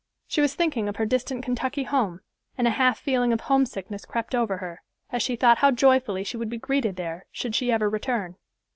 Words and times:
She 0.25 0.41
was 0.41 0.55
thinking 0.55 0.89
of 0.89 0.95
her 0.95 1.05
distant 1.05 1.45
Kentucky 1.45 1.83
home, 1.83 2.21
and 2.57 2.65
a 2.67 2.71
half 2.71 2.97
feeling 2.97 3.31
of 3.31 3.41
homesickness 3.41 4.03
crept 4.05 4.33
over 4.33 4.57
her, 4.57 4.81
as 5.11 5.21
she 5.21 5.35
thought 5.35 5.59
how 5.59 5.69
joyfully 5.69 6.23
she 6.23 6.37
would 6.37 6.49
be 6.49 6.57
greeted 6.57 6.95
there, 6.95 7.27
should 7.31 7.53
she 7.53 7.71
ever 7.71 7.87
return. 7.87 8.35